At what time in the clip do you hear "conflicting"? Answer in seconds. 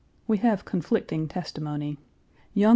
0.65-1.27